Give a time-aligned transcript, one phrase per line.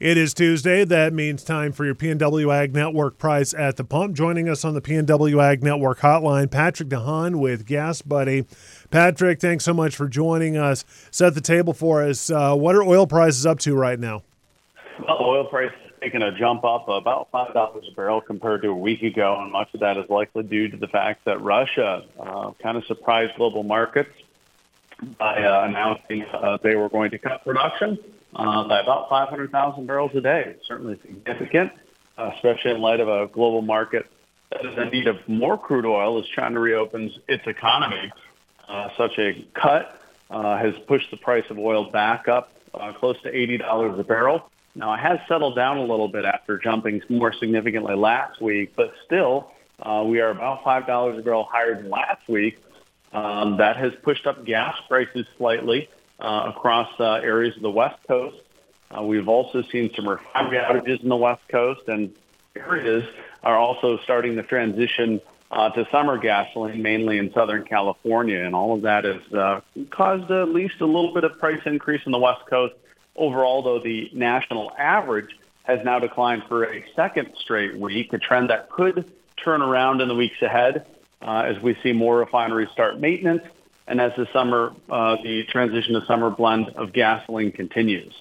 [0.00, 0.84] It is Tuesday.
[0.84, 4.14] That means time for your PNW Ag Network price at the pump.
[4.14, 8.44] Joining us on the PNW Ag Network hotline, Patrick DeHaan with Gas Buddy.
[8.92, 10.84] Patrick, thanks so much for joining us.
[11.10, 12.30] Set the table for us.
[12.30, 14.22] Uh, what are oil prices up to right now?
[15.04, 18.76] Well, oil prices taking a jump up about five dollars a barrel compared to a
[18.76, 22.52] week ago, and much of that is likely due to the fact that Russia uh,
[22.62, 24.12] kind of surprised global markets
[25.18, 27.98] by uh, announcing uh, they were going to cut production
[28.34, 30.56] uh, by about 500,000 barrels a day.
[30.66, 31.72] Certainly significant,
[32.16, 34.06] uh, especially in light of a global market
[34.50, 38.10] that is in need of more crude oil as China reopens its economy.
[38.68, 42.52] Uh, such a cut uh, has pushed the price of oil back up
[42.98, 44.50] close to $80 a barrel.
[44.74, 48.94] Now, it has settled down a little bit after jumping more significantly last week, but
[49.04, 49.50] still,
[50.04, 52.58] we are about $5 a barrel higher than last week.
[53.12, 55.88] Um, that has pushed up gas prices slightly
[56.20, 58.36] uh, across uh, areas of the West Coast.
[58.90, 62.12] Uh, we've also seen some refinery outages in the West Coast, and
[62.54, 63.04] areas
[63.42, 68.74] are also starting to transition uh, to summer gasoline, mainly in Southern California, and all
[68.74, 72.18] of that has uh, caused at least a little bit of price increase in the
[72.18, 72.74] West Coast.
[73.16, 75.30] Overall, though, the national average
[75.62, 79.10] has now declined for a second straight week, a trend that could
[79.42, 80.86] turn around in the weeks ahead
[81.22, 83.42] as we see more refineries start maintenance
[83.88, 88.14] and as the summer, uh, the transition to summer blend of gasoline continues.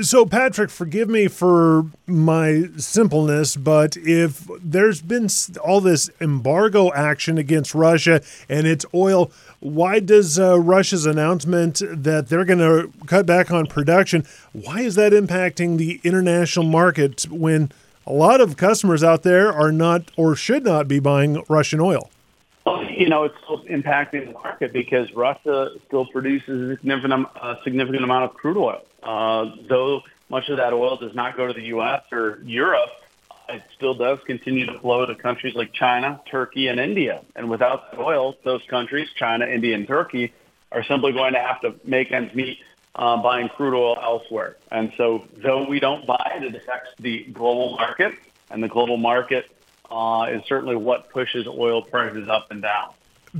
[0.00, 5.28] So, Patrick, forgive me for my simpleness, but if there's been
[5.62, 9.30] all this embargo action against Russia and its oil,
[9.60, 14.94] why does uh, Russia's announcement that they're going to cut back on production, why is
[14.94, 17.70] that impacting the international market when
[18.06, 22.08] a lot of customers out there are not or should not be buying Russian oil?
[22.96, 28.04] You know, it's still impacting the market because Russia still produces a significant, a significant
[28.04, 28.82] amount of crude oil.
[29.02, 32.02] Uh, though much of that oil does not go to the U.S.
[32.12, 32.90] or Europe,
[33.48, 37.22] it still does continue to flow to countries like China, Turkey, and India.
[37.36, 40.32] And without oil, those countries, China, India, and Turkey,
[40.70, 42.58] are simply going to have to make ends meet
[42.94, 44.56] uh, buying crude oil elsewhere.
[44.70, 48.14] And so, though we don't buy it, it affects the global market,
[48.50, 49.46] and the global market
[49.92, 52.90] uh, is certainly what pushes oil prices up and down.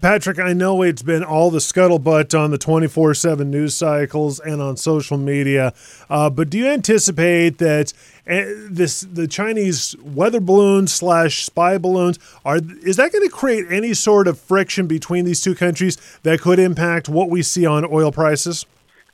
[0.00, 4.62] Patrick, I know it's been all the scuttlebutt on the 24 7 news cycles and
[4.62, 5.74] on social media,
[6.08, 7.92] uh, but do you anticipate that
[8.28, 13.66] uh, this the Chinese weather balloons slash spy balloons are is that going to create
[13.68, 17.84] any sort of friction between these two countries that could impact what we see on
[17.84, 18.66] oil prices?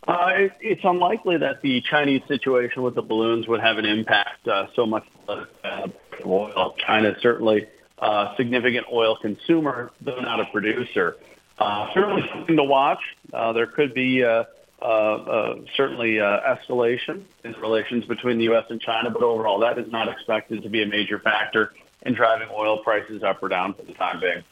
[0.06, 4.46] Uh, it, it's unlikely that the Chinese situation with the balloons would have an impact
[4.46, 5.86] uh, so much uh.
[6.86, 7.66] China is certainly
[7.98, 11.16] a significant oil consumer, though not a producer.
[11.58, 13.00] Uh, certainly something to watch.
[13.32, 14.44] Uh, there could be uh,
[14.80, 18.64] uh, uh, certainly uh, escalation in relations between the U.S.
[18.68, 22.48] and China, but overall, that is not expected to be a major factor in driving
[22.54, 24.44] oil prices up or down for the time being.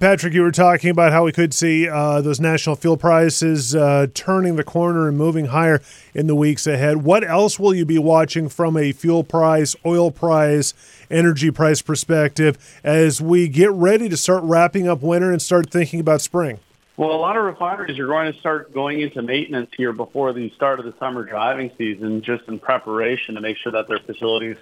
[0.00, 4.06] Patrick, you were talking about how we could see uh, those national fuel prices uh,
[4.14, 5.82] turning the corner and moving higher
[6.14, 7.04] in the weeks ahead.
[7.04, 10.72] What else will you be watching from a fuel price, oil price,
[11.10, 16.00] energy price perspective as we get ready to start wrapping up winter and start thinking
[16.00, 16.58] about spring?
[16.96, 20.48] Well, a lot of refineries are going to start going into maintenance here before the
[20.52, 24.56] start of the summer driving season, just in preparation to make sure that their facilities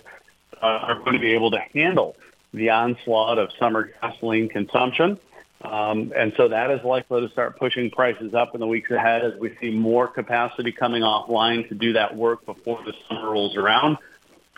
[0.60, 2.16] uh, are going to be able to handle
[2.52, 5.18] the onslaught of summer gasoline consumption.
[5.62, 9.22] Um, and so that is likely to start pushing prices up in the weeks ahead
[9.24, 13.56] as we see more capacity coming offline to do that work before the summer rolls
[13.56, 13.98] around.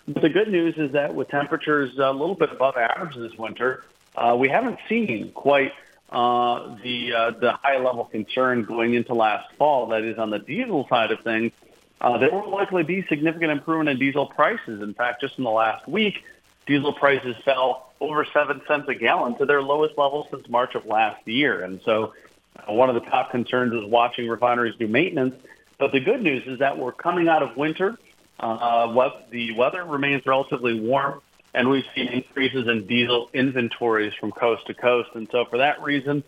[0.06, 3.84] But the good news is that with temperatures a little bit above average this winter,
[4.16, 5.72] uh, we haven't seen quite
[6.10, 9.86] uh, the uh, the high level concern going into last fall.
[9.88, 11.52] That is on the diesel side of things.
[12.00, 14.82] Uh, there will likely be significant improvement in diesel prices.
[14.82, 16.22] In fact, just in the last week,
[16.66, 20.86] diesel prices fell over seven cents a gallon to their lowest level since March of
[20.86, 21.62] last year.
[21.62, 22.14] And so
[22.56, 25.34] uh, one of the top concerns is watching refineries do maintenance.
[25.78, 27.98] But the good news is that we're coming out of winter.
[28.38, 31.20] Uh, the weather remains relatively warm,
[31.54, 35.10] and we've seen increases in diesel inventories from coast to coast.
[35.14, 36.24] And so for that reason,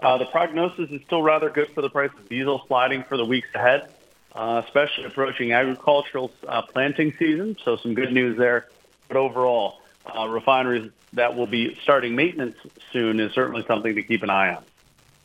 [0.00, 3.24] uh, the prognosis is still rather good for the price of diesel sliding for the
[3.24, 3.92] weeks ahead,
[4.34, 7.56] uh, especially approaching agricultural uh, planting season.
[7.64, 8.68] So some good news there.
[9.10, 12.54] But overall, uh, refineries that will be starting maintenance
[12.92, 14.62] soon is certainly something to keep an eye on.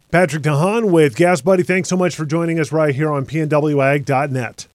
[0.09, 4.63] Patrick DeHaan with Gas Buddy, thanks so much for joining us right here on PNWAg.net.